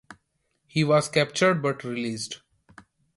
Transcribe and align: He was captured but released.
He 0.65 0.83
was 0.83 1.07
captured 1.07 1.61
but 1.61 1.83
released. 1.83 2.41